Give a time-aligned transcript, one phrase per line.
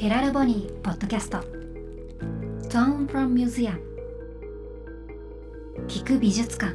[0.00, 1.40] ヘラルボニーポッドキャスト。
[2.70, 3.78] Tone from Museum
[5.88, 6.72] 聞く美術館。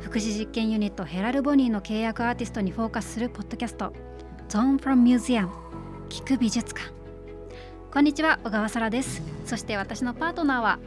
[0.00, 3.92] 福祉実験ユニットヘラルボニーの契約アーティストにフォーカスするポッドキャスト。
[4.48, 5.48] Tone from Museum
[6.08, 6.86] 聞く美術館。
[7.92, 9.22] こんにちは小川沙羅です。
[9.44, 10.78] そして私のパートナーは？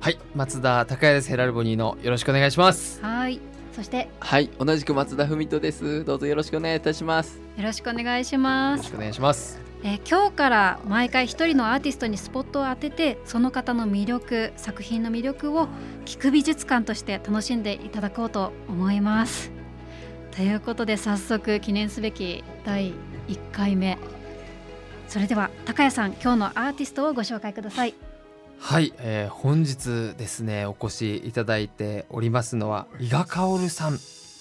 [0.00, 1.28] はい松田孝也です。
[1.28, 3.00] ヘラルボニーのよろしくお願いします。
[3.00, 3.40] はい
[3.76, 6.02] そしてはい、同じく松田文人です。
[6.02, 7.46] どうぞよろしくお願いいたします。
[7.56, 15.68] よろしくお願いしますよろしくお願いしますえー今日から毎回一人のアーティストにスポットを当ててその方の魅力作品の魅力を
[16.04, 19.50] 聞く美術館として楽しんでいただこうと思います。
[20.32, 22.92] ということで早速記念すべき第
[23.28, 23.96] 1回目
[25.08, 28.05] それでは高谷さん今日のアーティストをご紹介ください。
[28.58, 33.98] はい、えー本日ですねお越しいただいておりますのは伊賀薫さん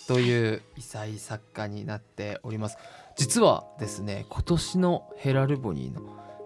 [0.07, 2.77] という異彩作家になっております。
[3.15, 6.01] 実はですね今年のヘラルボニーの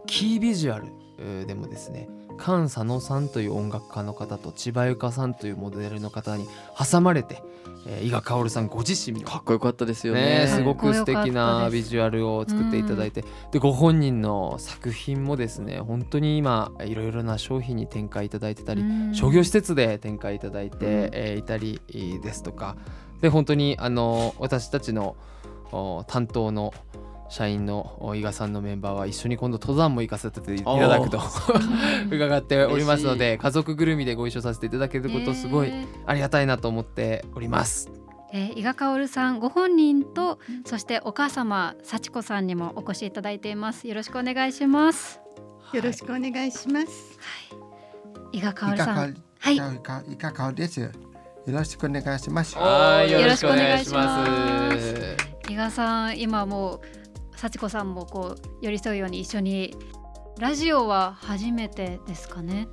[0.05, 2.09] キービジュアルでもですね
[2.39, 7.43] 菅佐野さんという音楽家の方と千葉由香さんというモデルの方に挟まれて、
[7.85, 10.39] えー伊賀薫さんご自身のかっこよかったですよね。
[10.39, 10.47] ね。
[10.47, 19.15] すごく素敵なビジュアルを作っていただいて、でご本人の作品もですね本当に今いろいろな商品に展開いただいてたり、うん。
[19.15, 20.83] 商業施設で展開いただいて、うん。
[21.13, 21.81] えーいたり
[22.21, 22.75] ですとか
[23.21, 25.15] で本当にあの私たちの
[25.71, 26.73] お担当の
[27.29, 31.21] 社員のお伊賀さんのメンバーは一緒に今度登山も行かせていただくと
[32.11, 37.89] 伺っておりますので家族ぐるみでご一緒させていただけることすごいえーありがたいなと思っております。
[38.31, 45.19] えー伊賀薫さんご本人とそしてお母様幸子さんにもお越しいただいていますよろしくお願いします
[45.73, 47.19] よろしくお願いします。
[48.31, 48.97] 伊賀い薫さん
[49.39, 50.79] はいいかいかかです。
[50.79, 50.89] よ
[51.47, 52.57] ろしくお願いします。
[52.57, 55.17] はい、よろしくお願いします。
[55.49, 56.81] 伊賀さん今もう
[57.39, 59.75] 幸子さんもこう寄り添うように一緒に
[60.39, 62.67] ラジオは初めてですかね？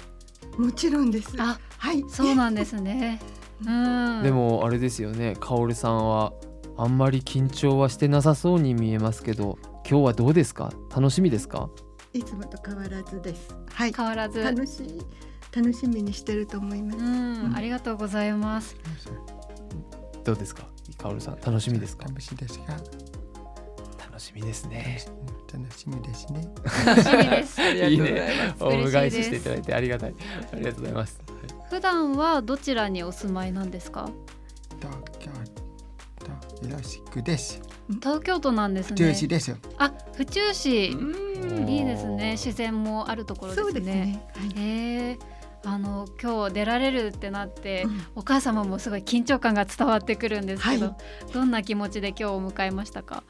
[0.59, 1.35] もちろんです。
[1.39, 2.05] あはい。
[2.09, 3.21] そうなんですね
[3.65, 6.33] うんでもあれですよね、カオルさんは
[6.77, 10.71] あんまり緊張はしてなさそうに見えますけど、今日はどうですか？
[10.95, 11.71] 楽しみですか？
[12.13, 13.55] いつもと変わらずです。
[13.73, 13.93] はい。
[13.93, 15.01] 変わらず楽しい
[15.55, 16.99] 楽しみにしてると思います。
[16.99, 18.77] うんありがとうございます
[20.25, 20.65] どうですか？
[20.99, 22.05] カオルさん楽しみですか？
[22.07, 22.77] 楽しいですか？
[24.17, 24.99] 楽しみですね。
[25.53, 26.49] 楽しみですね。
[26.87, 30.15] 楽しみです いいです迎えしていただいてありがたい。
[30.55, 31.21] ありがとうございます。
[31.69, 34.09] 普段はどちらにお住まいなんですか？
[34.81, 35.31] 東京
[36.61, 37.61] 都よろしくです。
[38.01, 39.55] 東京都なんです中ね止です。
[39.77, 44.27] あ府中市うんいいですね自然もあるところですねそうですね。
[44.35, 45.19] はいへえ
[45.67, 50.97] あの今日出られるってなって、うんお母様もすごい緊張感が伝わってくるんですけど、は
[51.35, 53.23] どんな気持ちで今日を迎えましたか？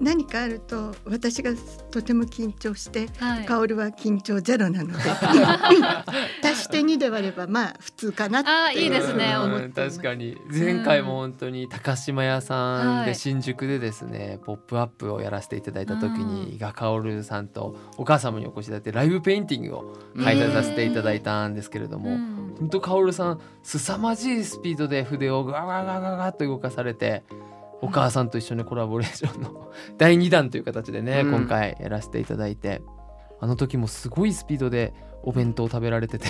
[0.00, 1.52] 何かあると私が
[1.90, 3.08] とても緊張して。
[3.18, 3.46] はい。
[3.46, 4.98] カオルは緊張ゼロなので。
[6.42, 9.98] 足して2で割ればまあ普通かなってあーいいですね思うんっています。
[9.98, 10.36] 確かに。
[10.50, 12.54] 前回も本当に高島屋さ
[12.84, 13.06] んはい。
[13.06, 16.28] で新宿でですね、ポップアップをやらせていただいた時うん。
[16.28, 22.54] に伊賀薫さんとお母様にお越しいただいてライブペインティングを開催させていただいたんですけれども、うん。
[22.58, 27.24] 本当薫さん凄まじいスピードで筆をガガガガガッと動かされて
[27.82, 32.82] お母さんと一緒にコラボレーションの 第2弾という形でね、うん今回やらせていただいて
[33.40, 36.26] あの時もすごいスピードでお弁当を食べられてて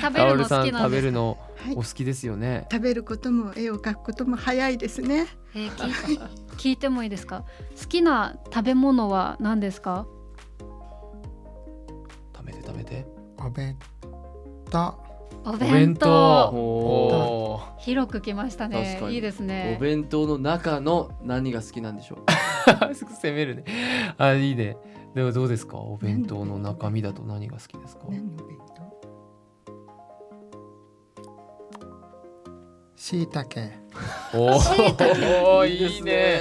[0.00, 2.66] 食べるの薫さん好きなんです食べるのはいお好きですよね。
[2.70, 6.20] 食べることも絵を描くことも早いですねえー聞い
[6.56, 7.44] 聞いてもいいですか？
[7.78, 10.06] 好きな食べ物は何ですか？
[12.34, 13.06] 食べて食べて。
[13.38, 13.76] お弁
[14.70, 14.98] 当
[15.46, 16.10] おお弁当。
[16.52, 19.78] おお広く来ましたねいいですおね。
[19.80, 22.70] 弁当の中の何が好きなんでしょう？
[22.70, 23.64] ー 攻めるね。
[24.18, 24.76] あいいね。
[25.14, 25.78] でもどうですか？
[25.78, 28.02] お弁当の中身だと何が好きですか？
[28.08, 28.86] 何の弁当？
[32.96, 33.70] しいたけ
[34.34, 36.40] おお いいですね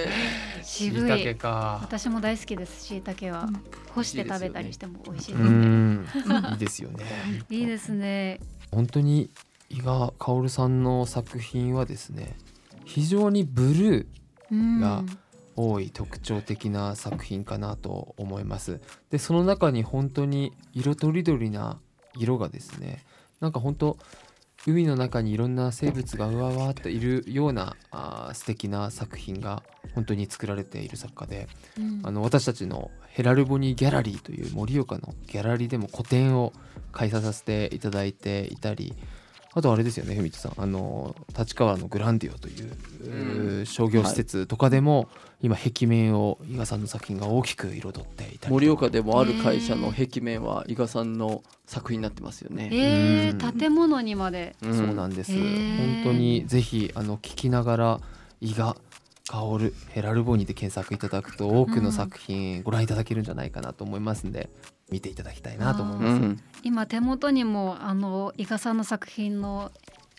[0.63, 1.36] しい渋たけい。
[1.36, 1.80] か。
[1.84, 2.86] 私も大好きです。
[2.86, 3.63] 椎茸はうん
[3.94, 5.50] 干して食べたりしても美味しいですね。
[5.50, 6.08] ん。
[6.51, 7.06] いいですよね。
[7.51, 8.40] いいですね。
[8.75, 9.31] 本当に
[9.69, 12.36] 伊賀薫さんの作品はですね。
[12.83, 15.04] 非常にブルーが
[15.56, 18.80] 多い特徴的な作品かなと思います。
[19.10, 21.80] でその中に本当に色とりどりな
[22.18, 23.04] 色がですね
[23.39, 23.98] なんか本当
[24.68, 29.62] 海の中にいろんな生物がうわわっといるようなあー素敵な作品が
[29.94, 31.48] 本当に作られている作家で
[31.78, 32.02] うん。
[32.04, 36.52] あの私たちのヘラルボニーギャラリーという盛岡のギャラリーでも個展を
[36.92, 38.94] 開催させていただいていたり
[39.54, 40.54] あとあれですよねふみとさん。
[40.58, 43.66] あの立川のグランディオという、うん。
[43.66, 45.08] 商業施設とかでも、
[45.42, 52.70] 今壁面を伊賀さんの作品が大きく彩っていたり盛岡でもある会社の壁面は伊賀さんの作品になってますよね。
[52.72, 53.38] えうん。
[53.38, 54.56] ー、建物にまで。
[54.62, 56.04] うんそうなんです、へー。
[56.04, 58.02] 本当にぜひあの聞きながら
[58.42, 58.76] 伊賀
[59.28, 64.50] 薫ヘラルボニーで検索いただくと多くの作品ご覧いただけるんじゃないかなと思いますんで、
[64.92, 66.20] 見ていただきたいなと思いうます。
[66.20, 69.72] ん、今手元にもあの伊賀さんの作品の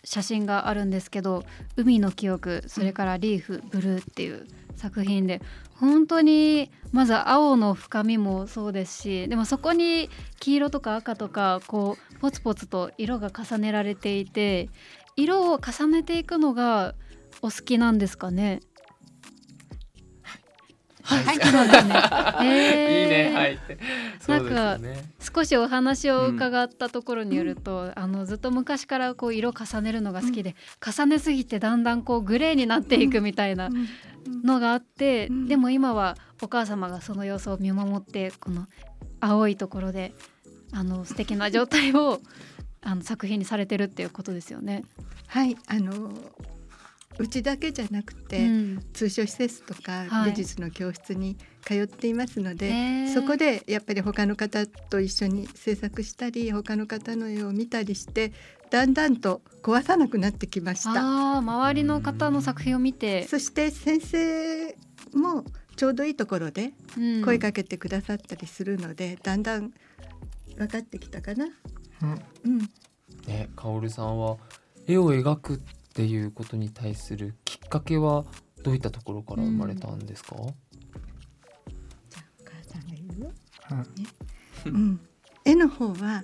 [0.03, 1.43] 写真があるんですけど
[1.75, 4.45] 「海の記憶」それから「リーフブルー」っていう
[4.77, 5.41] 作品で。
[5.79, 10.09] 本当にまず青の深みもそうですしでもそこに
[10.39, 14.69] 黄色とか赤とかこうポツポツと色が重ねられていて
[15.15, 16.95] 色を重ねていくのが
[17.43, 18.61] お好きなんですかね？
[21.07, 21.39] はい。
[21.39, 21.93] 好きなんですね。
[22.41, 23.59] へ ーいいね、はい。
[24.27, 25.05] なんよね。
[25.19, 33.69] 少しお話を伺ったところによると、あのずっと昔からこう色重ねるのが好きで、重ねすぎてだんだんこうグレーになっていくみたいな
[34.27, 35.47] のがあって、うん。
[35.47, 38.67] でも今はお母様がその様子を見守ってこの
[39.19, 40.13] 青いところで
[40.71, 42.21] あの素敵な状態を
[42.81, 44.83] あの作品にされてるっていうことですよね。
[45.27, 46.11] はいあの
[47.19, 48.85] うちだけじゃなくて、うん。
[48.93, 50.31] 通所施設とかはい。
[50.31, 53.13] 美術の教室に通っていますので、へー。
[53.13, 58.33] そこでやっぱり他の方と一緒に制作したり他の方の絵を見たりして
[58.69, 61.37] だんだんと壊さなくなってきました。
[61.37, 64.77] 周りの方の作品を見て、そして先生
[65.13, 69.71] もちょうどいいところでうん声かけてくださったりするので、だんだん
[70.57, 71.47] 分かってきたかな。
[72.45, 72.59] うん、
[73.25, 74.37] ね、カオルさんは
[74.85, 75.59] 絵を描くっ
[75.93, 78.25] ていうことに対するきっかけは
[78.63, 80.35] どういったところから生まれたんですか？
[80.35, 83.29] じゃあお母さんが言うよ。
[83.29, 83.35] ね
[84.65, 84.99] うん、
[85.45, 86.23] 絵の方は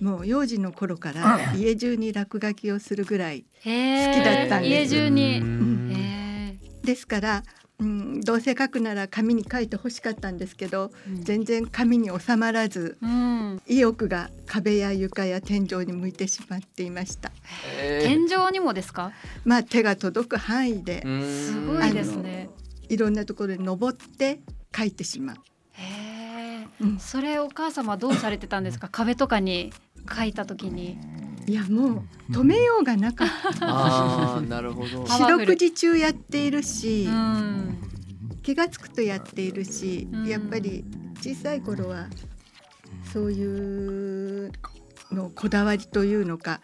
[0.00, 4.94] もう幼児の頃から家中に落書きをするぐらい好きだったんです。
[4.94, 5.38] 家中に。
[5.40, 5.90] うん。
[5.92, 7.42] へですから、
[7.78, 17.32] うん、どうせ描くなら紙に描いて欲しかったんですけどー全然紙に収まらずうん、意欲が壁や床や天井に向いてしまっていました。
[17.80, 19.12] え天井にもですか？
[19.44, 22.50] まあ手が届く範囲でーすごいですね。
[22.88, 25.36] いろんなところに登って描いてしまう、
[25.72, 26.66] へえ。
[26.80, 28.88] うん、それお母様どうされてたんですか？
[28.88, 29.72] 壁とかに
[30.06, 30.98] 描いた時に。
[31.46, 33.28] いやもう止めようがなかっ
[33.58, 35.04] た ああなるほど。
[35.04, 37.78] パワフル四六時中やっているし、うん。
[38.42, 40.84] 気が付くとやっているし、うんやっぱり
[41.20, 42.08] 小さい頃は
[43.12, 44.52] そういう
[45.10, 46.60] のこだわりというのか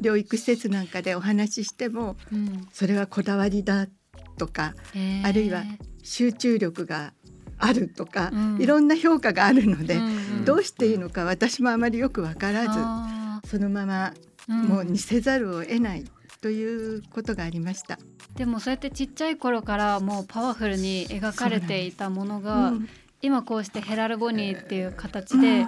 [0.00, 3.88] 療育施設なんかでお話ししてもうんそれはこだわりだ
[4.38, 5.64] とかへーあるいは
[6.02, 7.12] 集中力が
[7.60, 8.58] あるとか、うん。
[8.60, 10.44] いろんな評価があるので、うん。
[10.44, 14.12] どうしていいのか私もあまりよく分からずあそのまま
[14.48, 16.04] もう似せざるを得ない
[16.40, 17.98] ということがありました。
[18.36, 22.88] でもそうやってちっちゃい頃からもうパワフルに描かれていたものが、うん。
[23.22, 25.66] 今こうしてヘラルボニーっていう形で、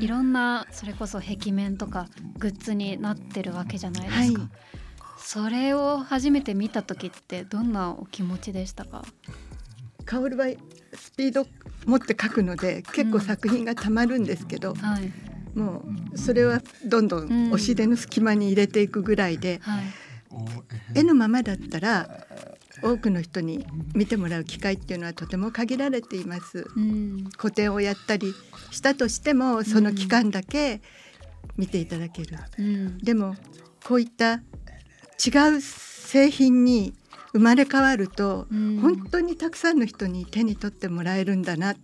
[0.00, 2.08] いろんなそれこそ壁面とか
[2.38, 4.50] グッズになってるわけじゃないですか、はい。
[5.18, 9.04] それを初めて見た時ってどんなお気持ちでしたか？
[10.06, 10.46] 薫は
[10.98, 11.46] スピード
[11.86, 15.12] 持って描くので結構作品がたまるんですけど、はい。
[15.58, 15.82] も
[16.14, 19.82] うそれはどんどん押し出の隙間に入れていくぐらいで、はい
[20.94, 22.26] 絵のままだったら
[22.82, 26.66] 多くの人に見てもらう機会っていうのはとても限られています。
[26.76, 27.30] うん。
[27.36, 28.34] 個展をやったり
[28.70, 30.80] したとしてもその期間だけ
[31.56, 32.38] 見ていただける。
[32.58, 32.98] うん。
[32.98, 33.34] でも
[33.84, 36.94] こういった違う製品に
[37.38, 38.80] 生まれ変わると、うん。
[38.80, 41.80] 本当にたくさんの人に手に取ってもらえるんだなって。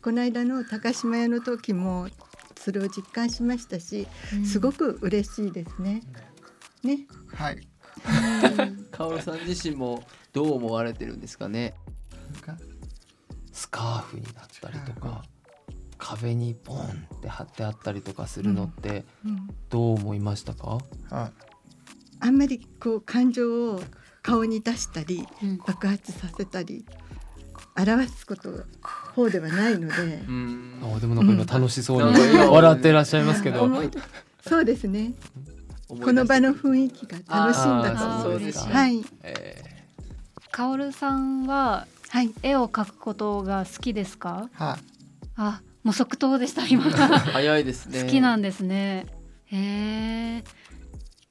[0.00, 2.08] この間の高島屋の時も
[2.56, 4.44] それを実感しましたしうん。
[4.46, 6.02] すごく嬉しいですね。
[6.84, 7.06] ね。
[7.34, 7.56] はい。
[7.56, 8.86] うん。
[8.92, 11.74] カオルさん自身もどう思われてるんですかね？
[13.52, 15.24] スカーフになったりとか
[15.98, 16.78] 壁にポン
[17.16, 19.48] って貼ってあったりとかするのってうん。
[19.70, 20.78] どう思いましたか？
[21.10, 21.32] は
[22.20, 23.80] あんまりこう感情を
[24.24, 25.56] 顔に出したりうん。
[25.58, 26.84] 爆発させたり
[27.76, 28.50] 表すこと
[29.14, 29.94] 方ではないので。
[30.26, 30.80] うん。
[30.82, 32.50] あでもなんか今楽しそうにうん。
[32.50, 33.70] 笑ってらっしゃいますけど。
[34.48, 35.12] そうですね。
[35.88, 39.04] この場の雰囲気が楽しいんだとあー思うそうですねはい。
[39.22, 39.62] え
[40.50, 42.32] カオルさんははい。
[42.42, 44.48] 絵を描くことが好きですか？
[44.54, 44.78] は
[45.36, 46.84] あもう即答でした今。
[46.84, 46.88] ー
[47.18, 48.02] 早いですね。
[48.04, 49.06] 好きなんですね。
[49.46, 50.44] へえ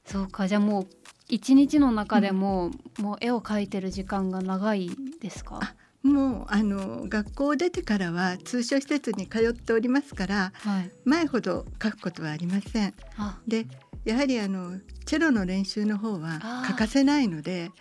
[0.05, 0.87] そうかじゃあもう
[1.27, 5.59] 一日の中でも、もう絵を描いてる時間が長いですか？
[5.61, 10.91] あもうあの学校を出てからは通所施設に通っておりますからはい。
[11.05, 12.93] 前ほど書くことはありません。
[13.17, 13.39] あ。
[13.47, 13.65] で
[14.03, 17.71] やはりあのチェロの練習の方は欠かせないので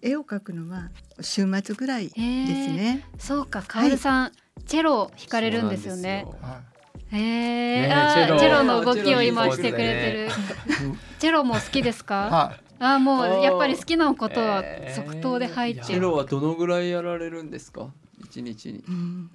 [0.00, 3.06] 絵を描くのは週末ぐらいですね。
[3.16, 4.32] そうか、カオルさん、
[4.66, 6.26] チェロ弾かれるんですよね。
[7.12, 7.88] ね
[8.38, 8.64] チェロ。
[8.64, 10.30] の動きを今してくれてる。
[11.20, 12.04] チェロも好きですい。
[12.04, 12.56] か？
[12.82, 15.98] はあーもうやっぱり好きなことはえー即答で入っチてる。
[16.00, 17.88] ェロはどのぐらいやられるんですか？
[18.22, 19.30] 一日にうん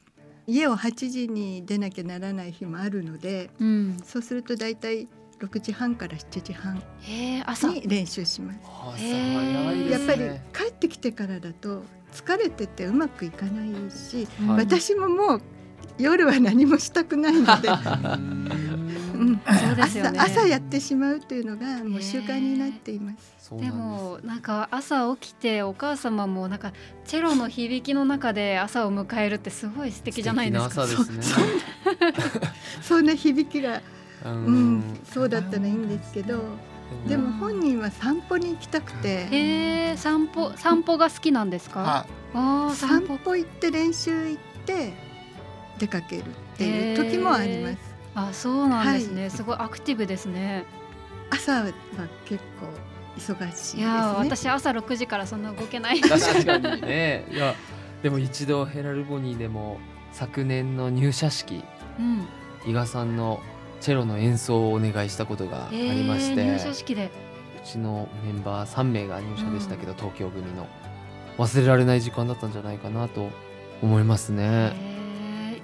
[0.49, 3.97] 家を8時に出なきゃならない日もあるのでうん。
[4.05, 5.07] そうするとだいたい
[5.39, 7.67] 6時半から7時半へえ、朝。
[7.67, 8.59] に練習します。
[8.63, 15.41] 朝へー早いですやっぱりね帰ってきてからだと疲れててうまくいかないし、うん私ももう
[15.99, 17.69] 夜は何もしたくないので、
[19.17, 20.19] うんそうですよね。
[20.19, 23.15] 朝朝やってしまうというのがもう習慣になっています。
[23.17, 26.73] でそうなんもなんか朝起きてお母様もなんか
[27.05, 30.85] チェロの響きの中で朝を迎えるってすごい素敵じゃないですか。
[30.85, 32.13] 素敵な朝ですね。
[32.81, 33.81] そ んな響きが、
[34.25, 36.41] ううん、そうだったらいいんですけど、
[37.07, 42.05] でもも本人は散歩に行きたくて、へえ、散歩散歩が好きなんですか？
[42.33, 43.05] ああ、散。
[43.05, 44.93] 歩行って練習行って
[45.79, 46.23] 出かけるっ
[46.57, 47.77] ていう時もあります。
[48.17, 49.21] あ、そうなんですね。
[49.21, 50.65] はいすごいアクティブですね。
[51.29, 51.71] 朝は
[52.25, 52.67] 結構
[53.15, 53.83] 忙しいですね。
[53.83, 56.01] いやー、私朝6時からそんな動けない。
[56.01, 57.53] 確かにねいや
[58.01, 59.79] でも一度ヘラルボニーでも
[60.11, 61.63] 昨年の入社式
[61.99, 62.27] うん。
[62.65, 63.39] 伊賀さんの
[63.81, 67.11] チェロの演奏をお願いしたことがあえりまして、ー、入社式で。
[67.63, 70.67] うちのメンバー3名が入社でしたけど、東京組の
[71.37, 73.29] 忘れられない時間だったんじゃないかなと
[73.83, 74.43] 思いますね。
[74.43, 74.86] えー、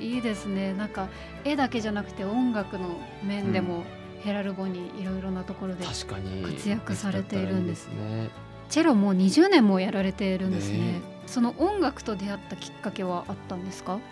[0.03, 0.74] いいですね。
[0.74, 1.07] なんか
[1.43, 3.83] 絵だけじゃなくて音楽の面でも、
[4.24, 6.43] ヘラルボにいろいろなところで確かに。
[6.43, 8.29] 活躍されているんですね。
[8.69, 10.77] チェロもう20年もやられているんですね。
[10.77, 11.01] ね。
[11.27, 14.00] その音楽と出会ったきっかけはあったんですか？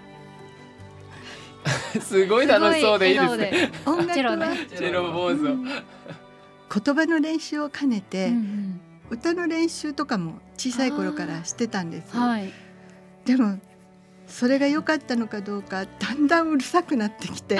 [2.01, 3.71] すごい楽しそうでいいですごね。
[3.86, 5.48] 音チェロねチェロ坊主。
[5.48, 5.55] を。
[6.83, 8.81] 言葉の練習を兼ねて、うんうん。
[9.10, 12.15] 歌の練習とかも小さい頃からしてたんです。
[12.15, 12.51] はい。
[13.25, 13.60] でも
[14.32, 17.60] それが良かったのかどうかだんだんうるさくなってきて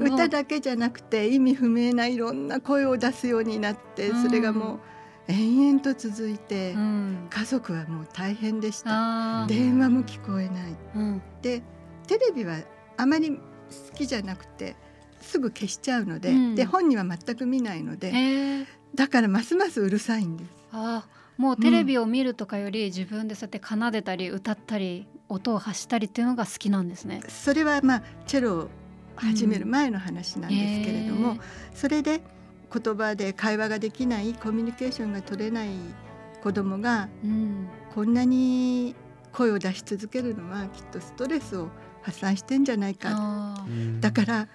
[0.00, 4.22] 歌だけじゃなくて意味不明ないろんな声を出すようになってうん。
[4.22, 4.80] それがもう
[5.28, 7.26] 延々と続いてうん。
[7.30, 9.46] 家族はもう大変でした。
[9.46, 10.76] 電話も聞こえない。
[10.96, 11.22] うん。
[11.40, 11.62] で
[12.06, 12.58] テレビは
[12.96, 13.40] あまり好
[13.94, 14.76] きじゃなくて
[15.20, 16.54] すぐ消しちゃうので,、うん。
[16.54, 20.50] で本人は全く見ないのでだからますますうるさいんです。
[21.38, 27.22] もうテレビを見るとかより自分でそうやって奏でたり歌ったり音を発したりっていうのが好きなんですね。
[27.28, 28.68] それはまあチェロを
[29.14, 31.38] 始める前の話なんですけれども、
[31.74, 32.20] それで
[32.72, 35.68] 言葉で会話ができないコミュニケーションが取れない
[36.42, 37.68] 子供がうん。
[37.94, 38.94] こんなに
[39.32, 41.68] 声を出し続けるのはきっとストレスを
[42.02, 43.64] 発散してんじゃないか。
[44.00, 44.48] だから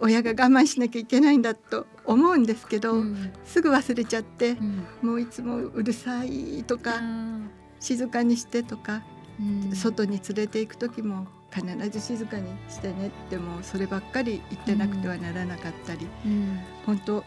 [0.00, 3.32] 親が我慢しなきゃいけないんだと思うんですけど、うん。
[3.44, 4.84] すぐ忘れちゃってうん。
[5.02, 9.02] もういつもうるさいとかうん静かにしてとか
[9.38, 9.74] うん。
[9.74, 16.60] 外に連れて行く時も必ず静かにしてねってもうそればっかり言ってなくてはならなかったり、うん。
[16.86, 17.24] 本当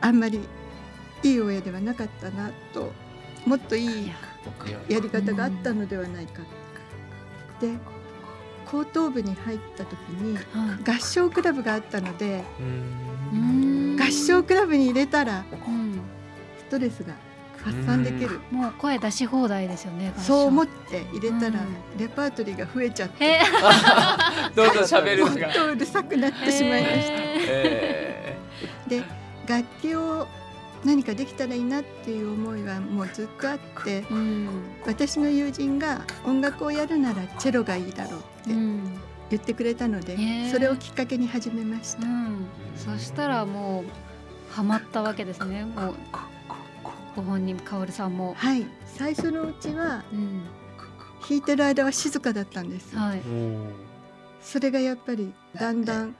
[0.00, 0.40] あんまり
[1.22, 2.92] いい親ではなかったなと
[3.46, 4.10] もっといい
[4.88, 6.42] やり方があったのではないか。
[7.60, 7.68] で
[8.72, 10.40] 高等部に入った時には
[10.80, 10.96] い。
[10.96, 12.42] 合唱クラブがあったので
[13.98, 16.00] 合唱クラブに入れたらうん。
[16.58, 17.12] ストレスが
[17.62, 18.40] 発散できる。
[18.50, 20.12] もう声出し放題ですよね。
[20.16, 21.98] そう思っって入れたらうん。
[21.98, 23.40] レパートリーが増えちゃっへて
[24.56, 25.52] どんどん喋るもっのが。
[25.52, 27.14] とうるさくなってしまいました。
[27.14, 28.38] え
[28.88, 29.02] で
[29.46, 30.26] 楽器を
[30.84, 34.48] 何かできたらいいなっていう思いはもうずっとあってうん
[34.86, 42.06] 私の友人が音楽をやるならチェロがいいだろうってうん言ってくれたので、へーそれをきっかけに始めました。
[42.06, 42.46] うん、
[42.76, 43.84] そしたらもう
[44.52, 45.64] ハマったわけですね。
[45.64, 45.94] もう
[47.16, 48.34] ご本人カオルさんも。
[48.34, 50.42] はい最初のうちはうん、
[51.26, 53.22] 弾いてる間は静かだったんです、はい。
[54.42, 56.14] ーそれがやっぱりだんだん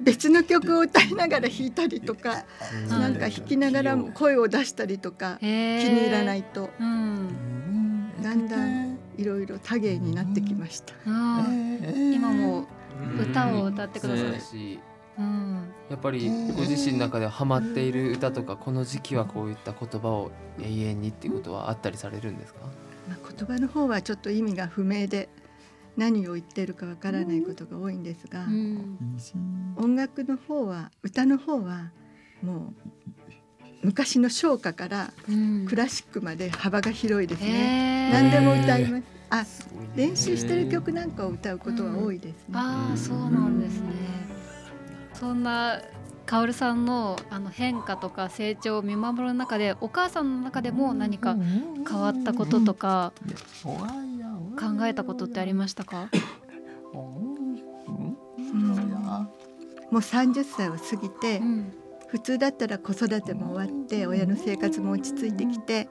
[0.00, 2.44] 別の曲を歌いながら弾いたりとか、
[2.84, 2.88] うん。
[2.88, 6.42] なんか弾きながら声を出したりとか気に入らないい。
[6.42, 6.70] と。
[6.78, 8.12] うん。
[8.22, 10.94] だんだんいろいろ多芸になってきました。
[11.06, 12.66] 今も
[13.14, 13.20] うん。
[13.20, 14.34] 歌を歌ってくださる。
[15.90, 20.30] やっぱりご自身の中でハマっている歌とかこの時期はこういった言葉を
[20.62, 22.60] 永遠にっていうことはあったりされるんですか？
[23.08, 25.28] まあ、言葉の方はちょっと意味が不明で
[25.96, 28.98] 何を言ってるかわからないことが多いんですが、うん。
[29.76, 31.90] 音楽の方は歌の方は
[32.42, 32.72] も
[33.82, 38.10] う昔の唱歌からうんクラシックまで幅が広いですね。
[38.12, 39.04] 何でも歌います。
[39.30, 39.44] あ、
[39.96, 42.54] 練習してる曲なんかを歌うことは多いですね。
[42.54, 43.88] ああそうなんですね。
[45.14, 45.80] そんな
[46.26, 51.36] カオルさんのあの変化とか成長を見守る中でお母さんの中でも何か
[51.88, 53.12] 変わったこととか
[54.58, 56.08] 考えたことってありましたか、
[59.92, 61.72] もう30歳を過ぎて、うん、
[62.08, 65.88] 普通だったら子育ても終わって親の生活も落ち着いてきて、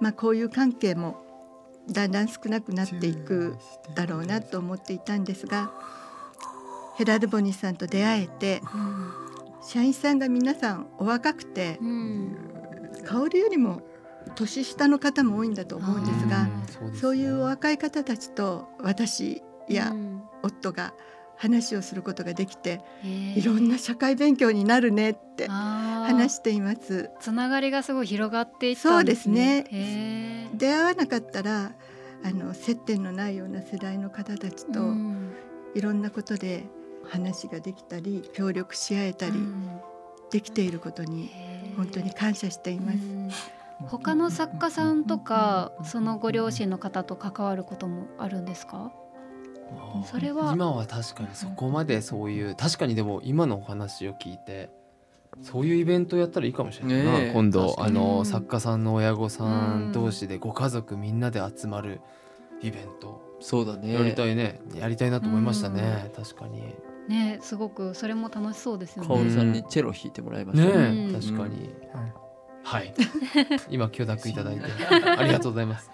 [0.00, 1.24] まあ、こういう関係も
[1.90, 3.56] だんだん少なくなっていく
[3.94, 5.72] だろうなと思っていたんですが
[6.96, 9.12] ヘラルボニーさんと出会えて、うん、
[9.66, 12.36] 社員さんが皆さんお若くて、うん、
[13.04, 13.82] 香りよりも
[14.34, 16.48] 年下の方も多いんだと思うんですが
[16.94, 19.94] そういうお若い方たちと私や
[20.42, 20.94] 夫が
[21.36, 27.10] 話をすることができていろんな社会勉強になるねって話しています。
[27.20, 28.76] つながりがすごい広がっていね。
[28.76, 30.48] そうですね。
[30.54, 31.72] 出会わなかったら
[32.24, 34.80] あの接点のないような世代の方たちと
[35.74, 36.64] いろんなことで
[37.08, 39.32] 話ができたり協力し合えたり
[40.30, 41.30] できていることに
[41.76, 42.98] 本当に感謝しています。
[43.86, 48.92] 他の作家さんとかそのご両親の方と関わることもあるんですか？
[50.06, 54.70] それは今は確かにそこまでそういう確かにでも今のお話を聞いて
[55.42, 59.44] そういうイベントやったらいいかもしれないな、ね、今度あの作家さんの親御さ
[59.76, 62.00] ん同士でご家族みんなで集まる
[62.62, 63.20] イベント。
[63.40, 63.92] そうだね。
[63.92, 64.60] やりたいね。
[64.74, 66.10] やりたいなと思いましたね。
[66.16, 66.74] 確かに。
[67.08, 69.08] ねすごくそれも楽しそうですよね。
[69.08, 71.10] カオルさんにチェロ弾いてもらいましたね。
[71.12, 71.68] 確かに、
[72.64, 72.94] はい。
[73.70, 74.62] 今許諾いただいて
[75.16, 75.90] ありがとうございます。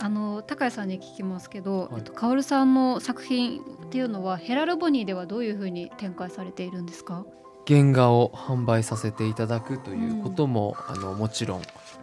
[0.00, 7.24] あの高谷さんに聞きますけど、はい、えっと、カオルさんの作品っていうのはヘラルボニーではどういうふうに展開されているんですか？
[7.66, 11.62] 原画を販売させていただくということも、うん、あのもちろん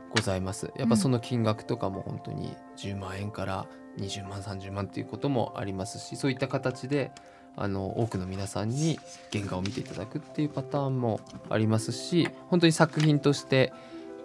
[0.10, 0.72] ございます。
[0.76, 3.68] やっぱその金額とかも本当に10万円から
[4.00, 7.12] 20万30万っていうこともありますしそういった形で
[7.56, 9.00] あの多くの皆さんに
[9.32, 13.74] 原画を見ていただくっていうパターンもありますし本当に作品として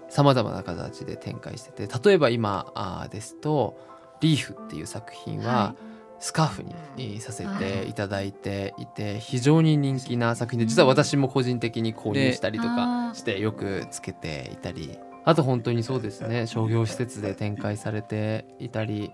[0.08, 3.76] さまざまな形で展開してて例えば今あですと
[4.20, 5.74] 「リーフ」っていう作品は、
[6.18, 6.64] スカーフ
[6.96, 19.12] にさせていただいていて非常に人気な作品で実は私も個人的に購入したりとかしてよくつけていたりあと本当にそうですね商業施設で展開されていたり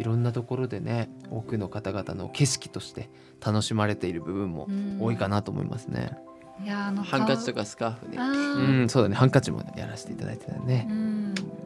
[0.00, 3.10] いろんなところでね多くの方々の景色として
[3.44, 4.66] 楽しまれている部分も
[4.98, 6.16] 多いかなと思いますね。
[6.64, 8.18] いやあのハンカチとかスカーフね。
[8.18, 9.14] うん、そうだね。
[9.14, 10.86] ハンカチもやらせていただいてたね。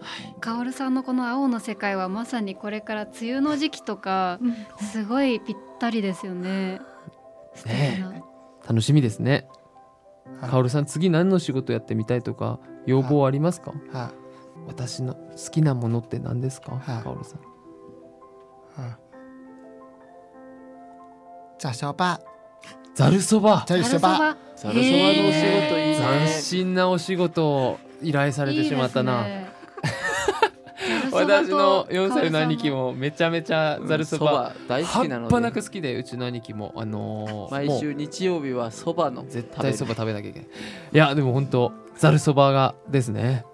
[0.00, 0.34] はい。
[0.40, 4.38] カオルさんのこの青の世界はまさにこれから梅雨の時期とか、
[4.92, 6.80] すごいぴったりですよね。
[7.66, 8.22] ね
[8.68, 9.48] 楽しみですね。
[10.40, 13.72] カオルさん次何の仕事やってみたいとか要望ありますか？
[13.92, 14.12] はい。
[14.68, 16.80] 私の好きなものって何ですか？
[17.02, 17.40] カオルさん。
[18.76, 18.96] はい。
[21.58, 22.20] じゃあ、シャバ。
[22.94, 23.64] ざるそば。
[23.66, 24.18] ざるそば。
[24.18, 24.72] ざるそば。
[24.72, 29.48] のお仕事いいね斬新なお仕事を依頼されてしまったな、ね、
[31.10, 34.52] 私の4歳の兄貴もめちゃめちゃざるそば。
[34.68, 39.24] 大好きなので半端なく好きでうちの兄貴もあのー、毎週日曜日はそばの。
[39.26, 40.48] 絶対そば食べなきゃいけない。
[40.48, 43.44] いやでも本当ざるそばがですね。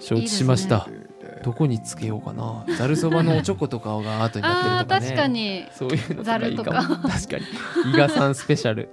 [0.00, 1.06] 承知しました、ね、
[1.44, 7.44] どこにつけようかなざるそばのおちょことかがアートになってるとかね確かにそういうのとかいいかも確かに
[7.92, 8.88] 伊賀さんスペシャル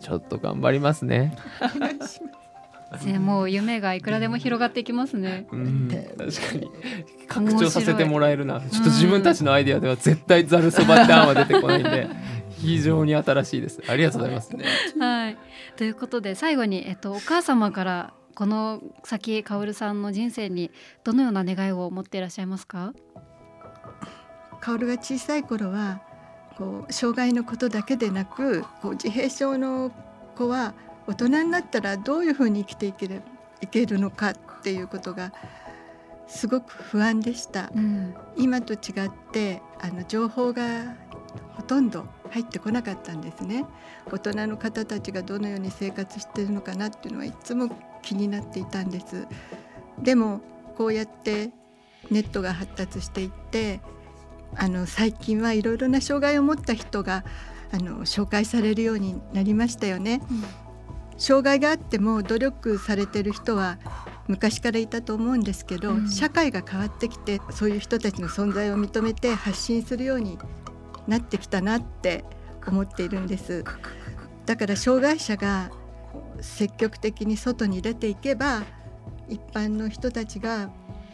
[0.00, 1.36] ちょっと頑張りますね
[3.06, 5.46] ね、もう夢がいくらでも広がっていきますね。
[5.50, 6.70] うん、確かに
[7.26, 8.60] 拡張させてもらえるな。
[8.60, 12.10] ちょっと自分たちのアイデアでは絶対ざるそばって案は出てこないんで。
[12.62, 13.82] 非常に新しいです。
[13.88, 14.54] ありがとうございます。
[14.98, 15.38] はい。
[15.76, 20.70] ということで最後にえっとお母様からこの先薫さんの人生に
[21.04, 22.92] どのような願いを持っていらっしゃいますか？
[24.60, 26.00] 薫が小さい頃は
[26.56, 29.90] こう障害のことだけでなくこう自閉症の
[30.36, 30.74] 子は
[31.06, 33.22] 大人になったらどういうふうに生きていける
[33.60, 35.32] いけるのかっていうことが
[36.28, 40.96] すごく不安でした、うん、今と違ってあの情報が
[41.56, 43.66] ほとんど入ってこなかったんですね。
[44.10, 47.68] 大人の方たちがどのように生活しているのかなっていうのはいつも
[48.02, 49.26] 気になっていたんです。
[50.02, 50.40] でも
[50.76, 51.50] こうやって
[52.10, 53.80] ネットが発達していって
[54.56, 57.24] あの最近はいろいろな障害を持った人が
[57.72, 60.44] あの紹介されるようになりましたよね、うん、
[61.18, 63.78] 障害があっても努力されてる人は
[64.28, 70.38] 昔からいたと思うんですけど、うん、社会が変わってきてそういう人たちの存在を認めて発信するように
[71.06, 72.24] なってきたなって
[72.66, 73.64] 思っているんです。
[74.46, 75.70] だから障害者が
[76.42, 78.62] 積極的に外に出ていけば
[79.28, 80.70] 一般の人たちが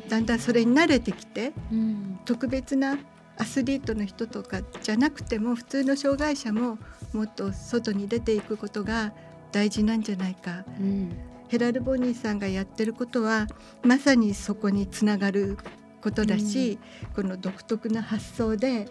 [0.09, 2.99] だんだんそれに慣れてきて、うん、特別な
[3.37, 6.79] アスリートの人とかじゃなくても普通の障害者も
[7.13, 9.13] もっと外に出ていくことが
[9.53, 10.65] 大事なんじゃないか。
[10.81, 11.17] うん。
[11.49, 13.47] ヘラル・ボニーさんがやってることは
[13.83, 15.57] まさにそこにつながる
[16.03, 16.79] ことだし、
[17.15, 18.87] この独特な発想で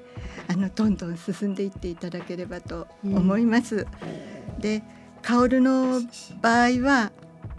[0.47, 3.85] あのどんどん進んでいっていただければと思います。
[4.59, 4.81] で
[5.27, 5.99] 薫の
[6.41, 7.11] 場合は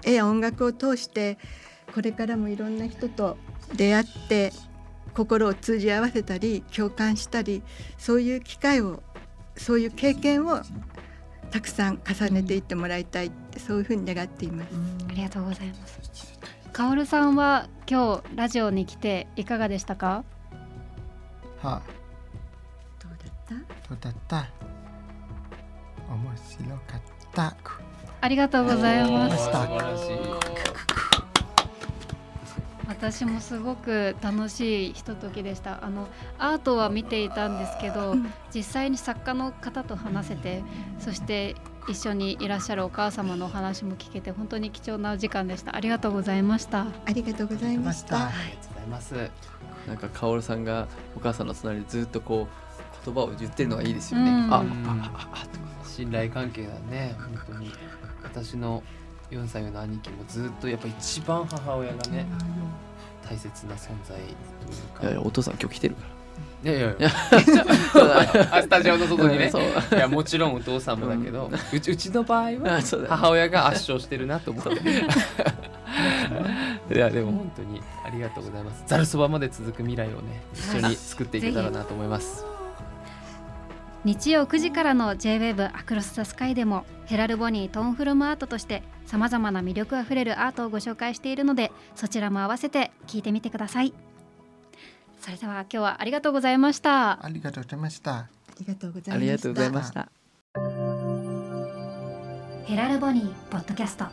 [0.02, 1.37] 絵や音楽を通して
[1.94, 3.37] これからもいろんな人と
[3.74, 4.54] 出会って
[5.14, 7.62] 心を通じ合わせたり共感したり
[7.98, 9.02] そういう機会を
[9.59, 10.62] そういう経験を
[11.50, 14.68] たくさん重ねていってもらいたいってそういうふうに願っています。
[15.07, 16.38] ありがとうございます。
[16.72, 20.24] カオルさんは今日ラジオに来ていかがでしたか？
[21.61, 21.83] は
[22.98, 23.54] どうだった？
[23.88, 24.46] どうだった？
[26.09, 27.17] 面白かった
[28.20, 29.48] ありがとうございます。
[32.88, 35.85] 私もすごく楽しいひとときでした。
[35.85, 40.64] あのアートは見ていたんですけど、うん実際に作家の方と話せて、
[40.98, 41.55] そして
[41.88, 45.77] 一緒にいらっしゃるお母様のお話も聞けて本当に貴重なお時間でした。
[45.77, 46.87] ありがとうございました。
[47.05, 48.16] ありがとうございました。
[48.16, 49.31] ありがとうございます
[49.87, 54.31] なんかカオルさんがお母さんの隣でずっとこう言葉を言ってるのがいいですよね。
[54.31, 54.68] うんあ、あ、うん
[55.03, 55.57] あ、あ。
[55.98, 57.72] 信頼関係だね本当に
[58.22, 58.84] 私の
[59.32, 62.24] 4歳上の兄貴もずっとやっぱ一番母親がね
[63.28, 64.28] 大切な存在という
[64.94, 65.02] か。
[65.02, 66.02] いやいやお父さん今日来てるか
[66.62, 67.11] いやいやいいや。
[67.11, 69.11] スタジオのら。
[69.11, 69.50] 外にね。
[69.90, 72.80] いやもちろんお父さんもだけど、うちうちの場合は。
[73.08, 74.70] 母親が圧勝してるなと思って。
[76.94, 78.84] いやでも本当にありがとうございます。
[78.87, 82.44] ざるそばまで続く未来をね一緒に作っていけたらなと思います
[84.08, 93.92] 日曜9時からの J-WAVE アクロス・ザ・スカイでもヘラル・ボニートーンフロムアートとしてさまざまな魅力あふれるアートをご紹介しているのでそちらも合わせて聞いてみてください。
[95.20, 97.22] それでは今日はありがとうございました。
[97.22, 98.14] ありがとうございました。
[98.14, 99.14] ありがとうございました。
[99.14, 100.08] ありがとうございました。
[102.64, 104.06] ヘラル・ボニーポッドキャスト。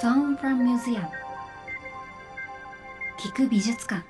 [0.00, 1.08] トーンフロムミュージアム。
[3.18, 4.09] 聞く美術館